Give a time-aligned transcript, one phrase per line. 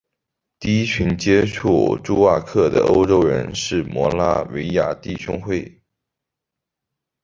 [0.57, 5.79] 第一群接触库朱瓦克的欧洲人是摩拉维亚弟兄会。